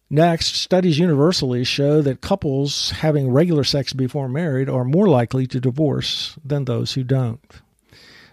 Next, 0.10 0.56
studies 0.56 1.00
universally 1.00 1.64
show 1.64 2.02
that 2.02 2.22
couples 2.22 2.92
having 2.92 3.32
regular 3.32 3.64
sex 3.64 3.94
before 3.94 4.28
married 4.28 4.70
are 4.70 4.84
more 4.84 5.08
likely 5.08 5.48
to 5.48 5.60
divorce 5.60 6.38
than 6.46 6.66
those 6.66 6.94
who 6.94 7.04
don't. 7.04 7.42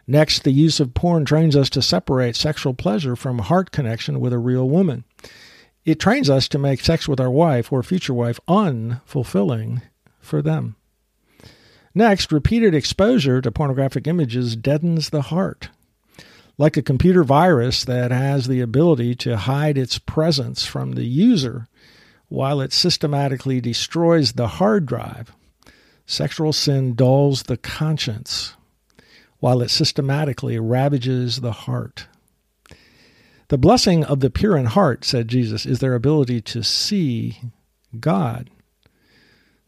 Next, 0.07 0.43
the 0.43 0.51
use 0.51 0.81
of 0.81 0.93
porn 0.93 1.25
trains 1.25 1.57
us 1.57 1.71
to 1.71 1.81
separate 1.81 2.37
sexual 2.37 2.75
pleasure 2.75 3.17
from 3.17 3.39
heart 3.39 3.71
connection 3.71 4.21
with 4.21 4.33
a 4.33 4.39
real 4.39 4.69
woman. 4.69 5.05
It 5.85 6.01
trains 6.01 6.29
us 6.29 6.49
to 6.49 6.59
make 6.59 6.81
sex 6.81 7.09
with 7.09 7.21
our 7.21 7.31
wife 7.31 7.73
or 7.73 7.83
future 7.83 8.13
wife 8.13 8.41
unfulfilling 8.47 9.81
for 10.31 10.41
them. 10.41 10.77
Next, 11.95 12.33
repeated 12.33 12.75
exposure 12.75 13.43
to 13.43 13.53
pornographic 13.53 14.07
images 14.07 14.57
deadens 14.57 15.11
the 15.11 15.23
heart 15.23 15.69
like 16.61 16.77
a 16.77 16.83
computer 16.83 17.25
virus 17.25 17.87
that 17.87 18.11
has 18.11 18.47
the 18.47 18.61
ability 18.61 19.15
to 19.15 19.35
hide 19.35 19.79
its 19.79 19.99
presence 19.99 20.67
from 20.67 20.93
the 20.93 21.07
user 21.07 21.67
while 22.29 22.61
it 22.61 22.71
systematically 22.71 23.63
destroys 23.63 24.33
the 24.33 24.47
hard 24.47 24.85
drive. 24.85 25.33
Sexual 26.05 26.53
sin 26.53 26.95
dulls 26.95 27.45
the 27.45 27.57
conscience 27.57 28.57
while 29.39 29.63
it 29.63 29.71
systematically 29.71 30.59
ravages 30.59 31.41
the 31.41 31.53
heart. 31.53 32.09
The 33.49 33.57
blessing 33.57 34.05
of 34.05 34.21
the 34.21 34.29
pure 34.29 34.59
in 34.59 34.67
heart, 34.67 35.03
said 35.03 35.29
Jesus, 35.29 35.65
is 35.65 35.79
their 35.79 35.95
ability 35.95 36.43
to 36.43 36.63
see 36.63 37.39
God. 37.99 38.51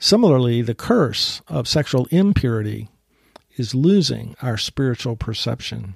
Similarly, 0.03 0.63
the 0.63 0.75
curse 0.75 1.43
of 1.47 1.69
sexual 1.69 2.09
impurity 2.11 2.89
is 3.57 3.73
losing 3.73 4.35
our 4.43 4.57
spiritual 4.57 5.15
perception. 5.15 5.95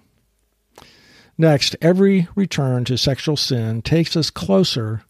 Next, 1.36 1.75
every 1.82 2.28
return 2.36 2.84
to 2.84 2.98
sexual 2.98 3.36
sin 3.36 3.82
takes 3.82 4.16
us 4.16 4.30
closer 4.30 5.02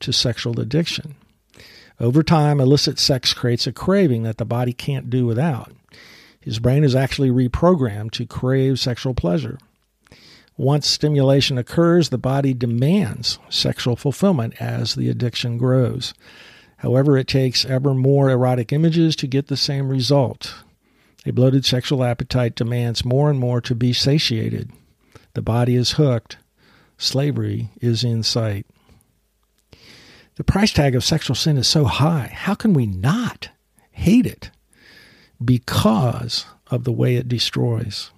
to 0.00 0.12
sexual 0.12 0.58
addiction. 0.58 1.14
Over 2.00 2.24
time, 2.24 2.58
illicit 2.58 2.98
sex 2.98 3.32
creates 3.32 3.68
a 3.68 3.72
craving 3.72 4.24
that 4.24 4.38
the 4.38 4.44
body 4.44 4.72
can't 4.72 5.08
do 5.08 5.26
without. 5.26 5.70
His 6.40 6.58
brain 6.58 6.82
is 6.82 6.96
actually 6.96 7.30
reprogrammed 7.30 8.10
to 8.12 8.26
crave 8.26 8.80
sexual 8.80 9.14
pleasure. 9.14 9.60
Once 10.56 10.88
stimulation 10.88 11.56
occurs, 11.56 12.08
the 12.08 12.18
body 12.18 12.52
demands 12.52 13.38
sexual 13.48 13.94
fulfillment 13.94 14.60
as 14.60 14.96
the 14.96 15.08
addiction 15.08 15.56
grows. 15.56 16.14
However, 16.80 17.18
it 17.18 17.28
takes 17.28 17.66
ever 17.66 17.92
more 17.92 18.30
erotic 18.30 18.72
images 18.72 19.14
to 19.16 19.26
get 19.26 19.48
the 19.48 19.56
same 19.56 19.90
result. 19.90 20.54
A 21.26 21.30
bloated 21.30 21.66
sexual 21.66 22.02
appetite 22.02 22.54
demands 22.54 23.04
more 23.04 23.28
and 23.28 23.38
more 23.38 23.60
to 23.60 23.74
be 23.74 23.92
satiated. 23.92 24.70
The 25.34 25.42
body 25.42 25.76
is 25.76 25.92
hooked. 25.92 26.38
Slavery 26.96 27.68
is 27.82 28.02
in 28.02 28.22
sight. 28.22 28.66
The 30.36 30.44
price 30.44 30.72
tag 30.72 30.94
of 30.94 31.04
sexual 31.04 31.36
sin 31.36 31.58
is 31.58 31.68
so 31.68 31.84
high. 31.84 32.30
How 32.32 32.54
can 32.54 32.72
we 32.72 32.86
not 32.86 33.50
hate 33.90 34.24
it? 34.24 34.50
Because 35.44 36.46
of 36.70 36.84
the 36.84 36.92
way 36.92 37.16
it 37.16 37.28
destroys. 37.28 38.10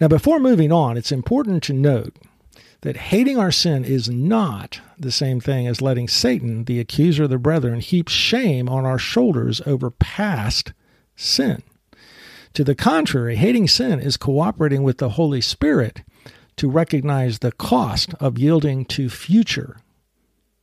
Now, 0.00 0.08
before 0.08 0.40
moving 0.40 0.72
on, 0.72 0.96
it's 0.96 1.12
important 1.12 1.62
to 1.64 1.72
note 1.74 2.16
that 2.82 2.96
hating 2.96 3.38
our 3.38 3.50
sin 3.50 3.84
is 3.84 4.08
not 4.08 4.80
the 4.98 5.10
same 5.10 5.40
thing 5.40 5.66
as 5.66 5.82
letting 5.82 6.08
Satan, 6.08 6.64
the 6.64 6.80
accuser 6.80 7.24
of 7.24 7.30
the 7.30 7.38
brethren, 7.38 7.80
heap 7.80 8.08
shame 8.08 8.68
on 8.68 8.86
our 8.86 8.98
shoulders 8.98 9.60
over 9.66 9.90
past 9.90 10.72
sin. 11.14 11.62
To 12.54 12.64
the 12.64 12.74
contrary, 12.74 13.36
hating 13.36 13.68
sin 13.68 14.00
is 14.00 14.16
cooperating 14.16 14.82
with 14.82 14.98
the 14.98 15.10
Holy 15.10 15.40
Spirit 15.40 16.02
to 16.56 16.68
recognize 16.68 17.38
the 17.38 17.52
cost 17.52 18.14
of 18.18 18.38
yielding 18.38 18.84
to 18.86 19.08
future 19.08 19.76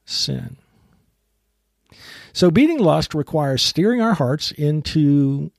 sin. 0.05 0.57
So, 2.33 2.51
beating 2.51 2.79
lust 2.79 3.15
requires 3.15 3.63
steering 3.63 4.01
our 4.01 4.13
hearts 4.13 4.51
into 4.51 5.51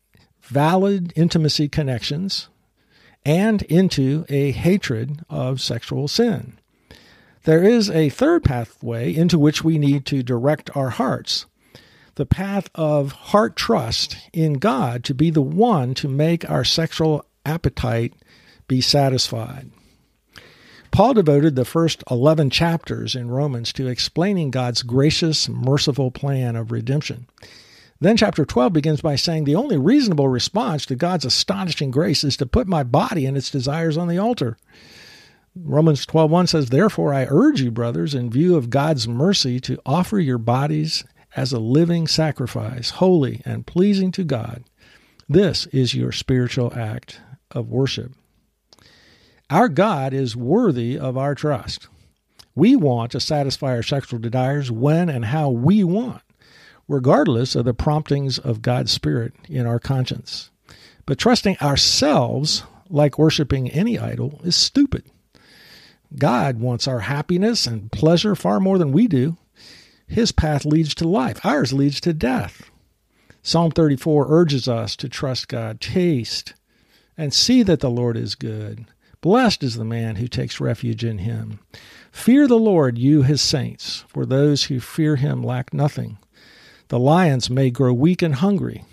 valid 0.42 1.12
intimacy 1.16 1.68
connections 1.68 2.48
and 3.28 3.60
into 3.62 4.24
a 4.30 4.52
hatred 4.52 5.22
of 5.28 5.60
sexual 5.60 6.08
sin. 6.08 6.58
There 7.44 7.62
is 7.62 7.90
a 7.90 8.08
third 8.08 8.42
pathway 8.42 9.14
into 9.14 9.38
which 9.38 9.62
we 9.62 9.78
need 9.78 10.06
to 10.06 10.22
direct 10.22 10.74
our 10.74 10.90
hearts 10.90 11.44
the 12.14 12.26
path 12.26 12.68
of 12.74 13.12
heart 13.12 13.54
trust 13.54 14.16
in 14.32 14.54
God 14.54 15.04
to 15.04 15.14
be 15.14 15.30
the 15.30 15.40
one 15.40 15.94
to 15.94 16.08
make 16.08 16.50
our 16.50 16.64
sexual 16.64 17.24
appetite 17.46 18.12
be 18.66 18.80
satisfied. 18.80 19.70
Paul 20.90 21.14
devoted 21.14 21.54
the 21.54 21.64
first 21.64 22.02
11 22.10 22.50
chapters 22.50 23.14
in 23.14 23.30
Romans 23.30 23.72
to 23.74 23.86
explaining 23.86 24.50
God's 24.50 24.82
gracious, 24.82 25.48
merciful 25.48 26.10
plan 26.10 26.56
of 26.56 26.72
redemption. 26.72 27.28
Then 28.00 28.16
chapter 28.16 28.44
12 28.44 28.72
begins 28.72 29.00
by 29.00 29.16
saying 29.16 29.44
the 29.44 29.56
only 29.56 29.76
reasonable 29.76 30.28
response 30.28 30.86
to 30.86 30.94
God's 30.94 31.24
astonishing 31.24 31.90
grace 31.90 32.22
is 32.22 32.36
to 32.36 32.46
put 32.46 32.68
my 32.68 32.82
body 32.84 33.26
and 33.26 33.36
its 33.36 33.50
desires 33.50 33.96
on 33.96 34.08
the 34.08 34.18
altar. 34.18 34.56
Romans 35.56 36.06
12:1 36.06 36.46
says, 36.46 36.70
"Therefore 36.70 37.12
I 37.12 37.26
urge 37.28 37.60
you, 37.60 37.72
brothers, 37.72 38.14
in 38.14 38.30
view 38.30 38.54
of 38.54 38.70
God's 38.70 39.08
mercy, 39.08 39.58
to 39.60 39.80
offer 39.84 40.20
your 40.20 40.38
bodies 40.38 41.02
as 41.36 41.52
a 41.52 41.58
living 41.58 42.06
sacrifice, 42.06 42.90
holy 42.90 43.42
and 43.44 43.66
pleasing 43.66 44.10
to 44.12 44.24
God. 44.24 44.64
This 45.28 45.66
is 45.66 45.94
your 45.94 46.12
spiritual 46.12 46.72
act 46.74 47.20
of 47.50 47.68
worship. 47.68 48.12
Our 49.50 49.68
God 49.68 50.12
is 50.12 50.36
worthy 50.36 50.98
of 50.98 51.16
our 51.16 51.34
trust. 51.34 51.88
We 52.54 52.76
want 52.76 53.12
to 53.12 53.20
satisfy 53.20 53.68
our 53.76 53.82
sexual 53.82 54.18
desires 54.18 54.70
when 54.70 55.08
and 55.08 55.26
how 55.26 55.50
we 55.50 55.84
want, 55.84 56.22
regardless 56.88 57.54
of 57.54 57.66
the 57.66 57.74
promptings 57.74 58.38
of 58.38 58.62
God's 58.62 58.90
Spirit 58.90 59.34
in 59.48 59.66
our 59.66 59.78
conscience. 59.78 60.50
But 61.06 61.18
trusting 61.18 61.58
ourselves, 61.58 62.64
like 62.88 63.18
worshiping 63.18 63.70
any 63.70 63.98
idol, 63.98 64.40
is 64.42 64.56
stupid. 64.56 65.04
God 66.16 66.58
wants 66.58 66.88
our 66.88 67.00
happiness 67.00 67.66
and 67.66 67.92
pleasure 67.92 68.34
far 68.34 68.58
more 68.58 68.78
than 68.78 68.92
we 68.92 69.06
do. 69.06 69.36
His 70.06 70.32
path 70.32 70.64
leads 70.64 70.94
to 70.96 71.08
life, 71.08 71.44
ours 71.44 71.72
leads 71.72 72.00
to 72.00 72.14
death. 72.14 72.70
Psalm 73.42 73.70
34 73.70 74.26
urges 74.28 74.68
us 74.68 74.96
to 74.96 75.08
trust 75.08 75.48
God. 75.48 75.80
Taste 75.80 76.54
and 77.16 77.34
see 77.34 77.62
that 77.62 77.80
the 77.80 77.90
Lord 77.90 78.16
is 78.16 78.34
good. 78.34 78.86
Blessed 79.20 79.62
is 79.62 79.74
the 79.74 79.84
man 79.84 80.16
who 80.16 80.28
takes 80.28 80.60
refuge 80.60 81.04
in 81.04 81.18
him. 81.18 81.58
Fear 82.12 82.46
the 82.46 82.58
Lord, 82.58 82.96
you 82.98 83.22
his 83.22 83.40
saints, 83.42 84.04
for 84.08 84.24
those 84.24 84.64
who 84.64 84.80
fear 84.80 85.16
him 85.16 85.42
lack 85.42 85.74
nothing. 85.74 86.18
The 86.88 86.98
lions 86.98 87.50
may 87.50 87.70
grow 87.70 87.92
weak 87.92 88.22
and 88.22 88.36
hungry, 88.36 88.84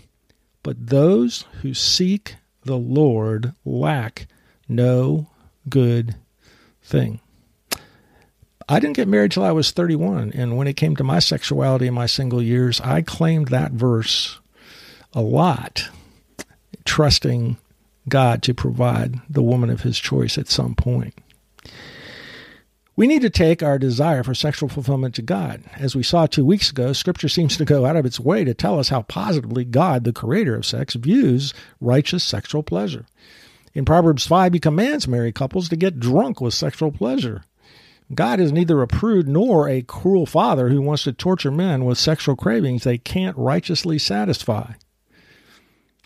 but 0.64 0.88
those 0.88 1.46
who 1.62 1.74
seek 1.74 2.36
the 2.64 2.78
Lord 2.78 3.54
lack 3.64 4.28
no 4.68 5.30
good 5.70 6.16
thing. 6.82 7.20
I 8.68 8.80
didn't 8.80 8.96
get 8.96 9.08
married 9.08 9.32
till 9.32 9.44
I 9.44 9.52
was 9.52 9.72
31, 9.72 10.32
and 10.34 10.58
when 10.58 10.68
it 10.68 10.76
came 10.76 10.96
to 10.96 11.04
my 11.04 11.20
sexuality 11.20 11.88
in 11.88 11.94
my 11.94 12.08
single 12.08 12.42
years, 12.42 12.82
I 12.82 13.02
claimed 13.02 13.50
that 13.50 13.72
verse 13.72 14.40
a 15.14 15.22
lot, 15.22 15.90
trusting 16.84 17.58
God 18.10 18.42
to 18.44 18.54
provide 18.54 19.22
the 19.30 19.44
woman 19.44 19.70
of 19.70 19.82
his 19.82 20.00
choice 20.00 20.38
at 20.38 20.50
some 20.50 20.76
point. 20.76 21.14
We 22.98 23.08
need 23.08 23.24
to 23.24 23.30
take 23.30 23.62
our 23.62 23.78
desire 23.78 24.24
for 24.24 24.34
sexual 24.34 24.70
fulfillment 24.70 25.16
to 25.16 25.22
God. 25.22 25.64
As 25.76 25.96
we 25.96 26.04
saw 26.04 26.28
two 26.28 26.46
weeks 26.46 26.70
ago, 26.70 26.94
Scripture 26.94 27.28
seems 27.28 27.58
to 27.58 27.66
go 27.66 27.86
out 27.86 27.98
of 27.98 28.06
its 28.06 28.22
way 28.22 28.46
to 28.46 28.54
tell 28.54 28.80
us 28.80 28.88
how 28.88 29.02
positively 29.02 29.66
God, 29.66 30.06
the 30.06 30.14
creator 30.14 30.56
of 30.56 30.66
sex, 30.66 30.94
views 30.94 31.54
righteous 31.82 32.24
sexual 32.24 32.64
pleasure. 32.64 33.06
In 33.74 33.84
Proverbs 33.84 34.26
5, 34.26 34.54
he 34.54 34.60
commands 34.60 35.10
married 35.10 35.36
couples 35.36 35.68
to 35.70 35.76
get 35.76 36.00
drunk 36.00 36.40
with 36.40 36.54
sexual 36.54 36.92
pleasure. 36.92 37.44
God 38.14 38.40
is 38.40 38.54
neither 38.54 38.82
a 38.82 38.88
prude 38.88 39.28
nor 39.28 39.68
a 39.68 39.82
cruel 39.82 40.26
father 40.26 40.70
who 40.70 40.82
wants 40.82 41.04
to 41.04 41.12
torture 41.12 41.52
men 41.52 41.84
with 41.84 41.98
sexual 41.98 42.38
cravings 42.38 42.84
they 42.84 42.98
can't 42.98 43.36
righteously 43.36 44.00
satisfy. 44.00 44.74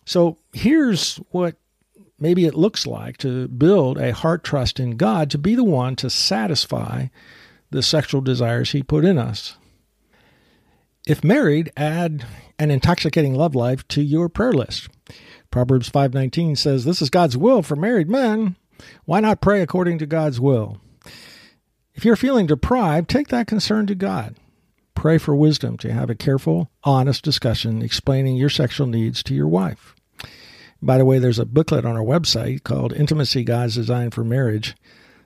So 0.05 0.38
here's 0.53 1.17
what 1.29 1.55
maybe 2.21 2.45
it 2.45 2.55
looks 2.55 2.85
like 2.85 3.17
to 3.17 3.47
build 3.47 3.97
a 3.97 4.13
heart 4.13 4.43
trust 4.43 4.79
in 4.79 4.97
God 4.97 5.29
to 5.31 5.38
be 5.38 5.55
the 5.55 5.63
one 5.63 5.95
to 5.97 6.09
satisfy 6.09 7.07
the 7.71 7.83
sexual 7.83 8.21
desires 8.21 8.71
He 8.71 8.83
put 8.83 9.05
in 9.05 9.17
us. 9.17 9.57
If 11.07 11.23
married, 11.23 11.71
add 11.77 12.25
an 12.57 12.71
intoxicating 12.71 13.33
love 13.33 13.55
life 13.55 13.88
to 13.89 14.01
your 14.01 14.29
prayer 14.29 14.53
list. 14.53 14.89
Proverbs 15.49 15.89
5:19 15.89 16.55
says, 16.55 16.85
"This 16.85 17.01
is 17.01 17.09
God's 17.09 17.38
will 17.38 17.61
for 17.61 17.75
married 17.75 18.09
men. 18.09 18.55
Why 19.05 19.19
not 19.19 19.41
pray 19.41 19.61
according 19.61 19.97
to 19.99 20.05
God's 20.05 20.39
will?" 20.39 20.77
If 21.95 22.05
you're 22.05 22.15
feeling 22.15 22.45
deprived, 22.45 23.09
take 23.09 23.29
that 23.29 23.47
concern 23.47 23.88
to 23.88 23.95
God. 23.95 24.35
Pray 24.93 25.17
for 25.17 25.35
wisdom 25.35 25.77
to 25.77 25.91
have 25.91 26.09
a 26.09 26.15
careful, 26.15 26.70
honest 26.83 27.24
discussion 27.24 27.81
explaining 27.81 28.35
your 28.35 28.50
sexual 28.50 28.85
needs 28.85 29.24
to 29.24 29.33
your 29.33 29.48
wife. 29.48 29.96
By 30.81 30.98
the 30.98 31.05
way, 31.05 31.20
there's 31.20 31.39
a 31.39 31.46
booklet 31.46 31.85
on 31.85 31.98
our 31.98 32.03
website 32.03 32.63
called 32.63 32.94
Intimacy 32.94 33.44
God's 33.44 33.75
Design 33.75 34.11
for 34.11 34.24
Marriage 34.24 34.75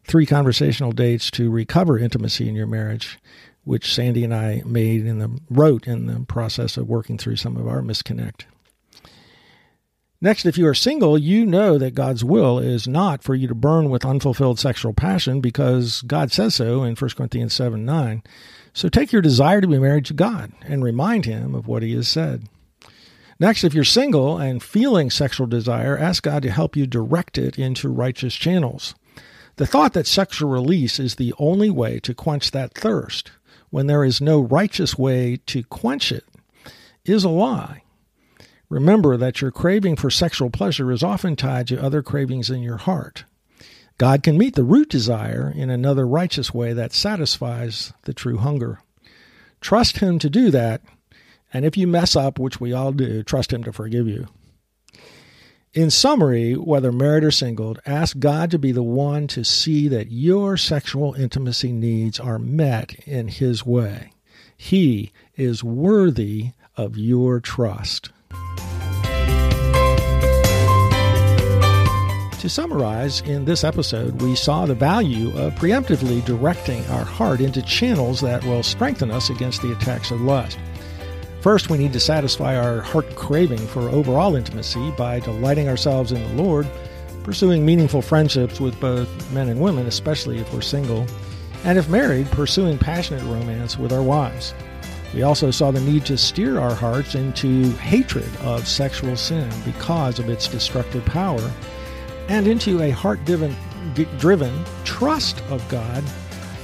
Three 0.04 0.26
Conversational 0.26 0.92
Dates 0.92 1.30
to 1.32 1.52
Recover 1.52 2.00
Intimacy 2.00 2.50
in 2.50 2.56
Your 2.56 2.68
Marriage, 2.68 3.20
which 3.63 3.94
Sandy 3.94 4.24
and 4.24 4.34
I 4.34 4.63
made 4.66 5.06
the 5.06 5.39
wrote 5.50 5.88
in 5.88 6.08
the 6.08 6.22
process 6.26 6.76
of 6.76 6.89
working 6.89 7.18
through 7.18 7.36
some 7.36 7.56
of 7.56 7.68
our 7.68 7.82
misconnect. 7.82 8.46
Next, 10.24 10.46
if 10.46 10.58
you 10.58 10.66
are 10.68 10.74
single, 10.74 11.18
you 11.18 11.46
know 11.46 11.78
that 11.78 11.96
God's 11.96 12.24
will 12.24 12.58
is 12.58 12.88
not 12.88 13.22
for 13.22 13.36
you 13.36 13.48
to 13.48 13.54
burn 13.54 13.89
with 13.89 14.06
unfulfilled 14.06 14.58
sexual 14.58 14.94
passion 14.94 15.42
because 15.42 16.02
God 16.02 16.32
says 16.32 16.56
so 16.56 16.84
in 16.84 16.96
1 16.96 17.10
Corinthians 17.12 17.54
7 17.54 17.86
9. 17.86 18.24
So 18.74 18.89
take 18.89 19.12
your 19.12 19.22
desire 19.22 19.62
to 19.62 19.68
be 19.68 19.78
married 19.78 20.06
to 20.06 20.13
God 20.13 20.54
and 20.62 20.84
remind 20.84 21.26
Him 21.26 21.54
of 21.54 21.68
what 21.68 21.84
He 21.84 21.94
has 21.96 22.08
said. 22.08 22.48
Next, 23.44 23.66
if 23.66 23.74
you're 23.74 23.84
single 23.84 24.38
and 24.38 24.64
feeling 24.64 25.10
sexual 25.10 25.48
desire, 25.48 25.98
ask 25.98 26.24
God 26.24 26.44
to 26.44 26.50
help 26.50 26.78
you 26.78 26.88
direct 26.88 27.38
it 27.38 27.60
into 27.60 27.90
righteous 27.90 28.36
channels. 28.36 28.96
The 29.58 29.68
thought 29.68 29.92
that 29.92 30.08
sexual 30.08 30.50
release 30.50 30.98
is 30.98 31.16
the 31.16 31.34
only 31.38 31.70
way 31.70 32.00
to 32.04 32.14
quench 32.14 32.52
that 32.52 32.74
thirst, 32.74 33.34
when 33.70 33.88
there 33.88 34.06
is 34.06 34.22
no 34.22 34.40
righteous 34.40 34.98
way 34.98 35.42
to 35.48 35.62
quench 35.64 36.10
it, 36.10 36.24
is 37.04 37.26
a 37.26 37.30
lie. 37.30 37.84
Remember 38.70 39.18
that 39.18 39.42
your 39.42 39.52
craving 39.52 39.98
for 39.98 40.10
sexual 40.10 40.50
pleasure 40.50 40.90
is 40.90 41.04
often 41.04 41.36
tied 41.36 41.68
to 41.68 41.84
other 41.84 42.02
cravings 42.02 42.50
in 42.50 42.62
your 42.62 42.78
heart. 42.78 43.26
God 43.98 44.24
can 44.24 44.38
meet 44.38 44.56
the 44.56 44.64
root 44.64 44.88
desire 44.88 45.52
in 45.54 45.70
another 45.70 46.08
righteous 46.08 46.54
way 46.54 46.72
that 46.72 46.94
satisfies 46.94 47.92
the 48.04 48.14
true 48.14 48.38
hunger. 48.38 48.80
Trust 49.60 49.98
Him 49.98 50.18
to 50.20 50.30
do 50.30 50.50
that 50.52 50.82
and 51.54 51.66
if 51.66 51.78
you 51.78 51.88
mess 51.88 52.16
up, 52.16 52.39
which 52.39 52.60
we 52.60 52.74
all 52.74 52.92
do, 52.92 53.24
trust 53.24 53.54
Him 53.54 53.63
to 53.63 53.72
forgive 53.72 54.08
you. 54.08 54.28
In 55.74 55.89
summary, 55.89 56.54
whether 56.54 56.92
married 56.92 57.24
or 57.24 57.32
single, 57.32 57.78
ask 57.86 58.20
God 58.20 58.52
to 58.52 58.60
be 58.60 58.72
the 58.72 58.84
one 58.84 59.28
to 59.28 59.44
see 59.44 59.88
that 59.88 60.12
your 60.12 60.58
sexual 60.58 61.13
intimacy 61.13 61.72
needs 61.72 62.20
are 62.20 62.38
met 62.38 62.94
in 63.08 63.28
His 63.28 63.66
way. 63.66 64.12
He 64.56 65.12
is 65.36 65.63
worthy 65.63 66.52
of 66.76 66.98
your 66.98 67.39
trust. 67.39 68.10
To 72.39 72.50
summarize, 72.50 73.22
in 73.22 73.46
this 73.46 73.63
episode, 73.63 74.22
we 74.22 74.36
saw 74.36 74.66
the 74.66 74.76
value 74.76 75.30
of 75.38 75.56
preemptively 75.56 76.24
directing 76.26 76.86
our 76.88 77.06
heart 77.06 77.39
into 77.39 77.62
channels 77.62 78.20
that 78.20 78.44
will 78.44 78.63
strengthen 78.63 79.12
us 79.12 79.30
against 79.30 79.62
the 79.62 79.72
attacks 79.72 80.12
of 80.12 80.20
lust. 80.20 80.60
First, 81.44 81.70
we 81.70 81.78
need 81.78 81.92
to 81.92 82.00
satisfy 82.00 82.56
our 82.56 82.80
heart 82.80 83.18
craving 83.18 83.58
for 83.68 83.90
overall 83.90 84.38
intimacy 84.38 84.92
by 84.92 85.20
delighting 85.20 85.68
ourselves 85.68 86.14
in 86.14 86.24
the 86.24 86.42
Lord, 86.42 86.66
pursuing 87.24 87.66
meaningful 87.66 88.02
friendships 88.02 88.62
with 88.62 88.80
both 88.80 89.10
men 89.34 89.50
and 89.50 89.60
women, 89.60 89.86
especially 89.86 90.40
if 90.40 90.54
we're 90.54 90.62
single, 90.62 91.06
and 91.66 91.78
if 91.78 91.90
married, 91.90 92.28
pursuing 92.28 92.78
passionate 92.78 93.24
romance 93.24 93.78
with 93.78 93.92
our 93.92 94.02
wives. 94.02 94.54
We 95.14 95.24
also 95.24 95.52
saw 95.52 95.70
the 95.70 95.82
need 95.82 96.06
to 96.06 96.18
steer 96.18 96.62
our 96.62 96.74
hearts 96.74 97.14
into 97.14 97.72
hatred 97.72 98.34
of 98.38 98.66
sexual 98.66 99.18
sin 99.18 99.52
because 99.66 100.20
of 100.20 100.30
its 100.30 100.48
destructive 100.48 101.04
power, 101.04 101.52
and 102.30 102.48
into 102.48 102.82
a 102.82 102.92
heart 102.92 103.20
driven 103.26 104.64
trust 104.86 105.42
of 105.50 105.68
God 105.68 106.06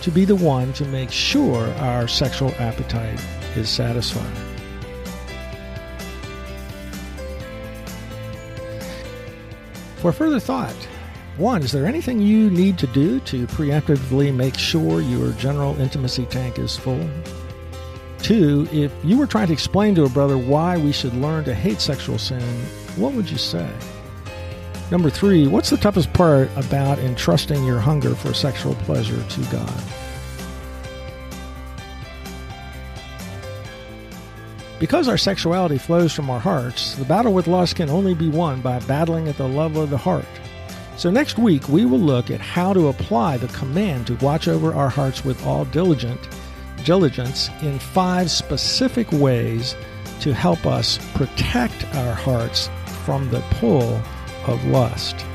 to 0.04 0.10
be 0.10 0.24
the 0.24 0.38
one 0.38 0.72
to 0.72 0.86
make 0.86 1.12
sure 1.12 1.68
our 1.80 2.08
sexual 2.08 2.54
appetite 2.60 3.22
is 3.58 3.70
satisfied. 3.70 4.49
For 10.02 10.14
further 10.14 10.40
thought, 10.40 10.76
one, 11.36 11.62
is 11.62 11.74
there 11.74 11.86
anything 11.86 12.22
you 12.22 12.50
need 12.50 12.78
to 12.78 12.88
do 12.88 13.20
to 13.22 13.48
preemptively 13.48 14.34
make 14.34 14.58
sure 14.58 15.02
your 15.02 15.34
general 15.34 15.80
intimacy 15.80 16.26
tank 16.26 16.58
is 16.58 16.78
full? 16.78 17.10
Two, 18.20 18.68
if 18.72 18.94
you 19.04 19.18
were 19.18 19.28
trying 19.28 19.48
to 19.48 19.54
explain 19.54 19.96
to 19.96 20.06
a 20.06 20.10
brother 20.10 20.38
why 20.38 20.78
we 20.78 20.94
should 20.94 21.14
learn 21.16 21.44
to 21.46 21.54
hate 21.54 21.82
sexual 21.82 22.18
sin, 22.18 22.42
what 22.96 23.14
would 23.14 23.30
you 23.30 23.38
say? 23.38 23.70
Number 24.90 25.10
three, 25.10 25.48
what's 25.48 25.70
the 25.70 25.78
toughest 25.78 26.14
part 26.14 26.50
about 26.56 27.00
entrusting 27.00 27.66
your 27.66 27.80
hunger 27.80 28.16
for 28.16 28.34
sexual 28.34 28.76
pleasure 28.76 29.22
to 29.22 29.42
God? 29.52 29.84
Because 34.80 35.10
our 35.10 35.18
sexuality 35.18 35.78
flows 35.78 36.14
from 36.14 36.30
our 36.30 36.40
hearts, 36.40 36.96
the 36.96 37.06
battle 37.06 37.34
with 37.34 37.48
lust 37.48 37.76
can 37.76 37.90
only 37.90 38.14
be 38.14 38.30
won 38.30 38.62
by 38.62 38.80
battling 38.80 39.28
at 39.28 39.38
the 39.38 39.48
level 39.48 39.84
of 39.84 39.90
the 39.90 39.98
heart. 39.98 40.26
So, 40.96 41.10
next 41.10 41.38
week, 41.38 41.68
we 41.70 41.86
will 41.86 42.00
look 42.00 42.32
at 42.32 42.42
how 42.42 42.74
to 42.74 42.88
apply 42.88 43.38
the 43.38 43.48
command 43.50 44.08
to 44.08 44.16
watch 44.16 44.48
over 44.48 44.74
our 44.74 44.90
hearts 44.90 45.24
with 45.24 45.46
all 45.46 45.66
diligent 45.66 46.20
diligence 46.84 47.50
in 47.62 47.78
five 47.78 48.32
specific 48.32 49.12
ways 49.12 49.76
to 50.22 50.34
help 50.34 50.66
us 50.66 50.98
protect 51.14 51.86
our 51.96 52.14
hearts 52.14 52.70
from 53.06 53.30
the 53.30 53.42
pull 53.52 54.02
of 54.48 54.64
lust. 54.66 55.26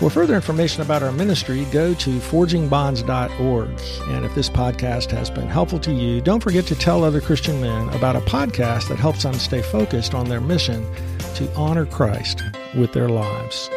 For 0.00 0.08
further 0.08 0.34
information 0.34 0.80
about 0.80 1.02
our 1.02 1.12
ministry, 1.12 1.66
go 1.66 1.92
to 1.92 2.10
forgingbonds.org. 2.20 3.68
And 4.08 4.24
if 4.24 4.34
this 4.34 4.48
podcast 4.48 5.10
has 5.10 5.28
been 5.28 5.46
helpful 5.46 5.78
to 5.80 5.92
you, 5.92 6.22
don't 6.22 6.42
forget 6.42 6.64
to 6.68 6.74
tell 6.74 7.04
other 7.04 7.20
Christian 7.20 7.60
men 7.60 7.90
about 7.90 8.16
a 8.16 8.20
podcast 8.20 8.88
that 8.88 8.98
helps 8.98 9.24
them 9.24 9.34
stay 9.34 9.60
focused 9.60 10.14
on 10.14 10.26
their 10.26 10.40
mission 10.40 10.90
to 11.34 11.54
honor 11.54 11.84
Christ 11.84 12.42
with 12.74 12.94
their 12.94 13.10
lives. 13.10 13.68